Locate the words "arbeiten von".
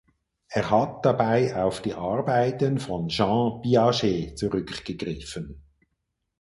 1.93-3.07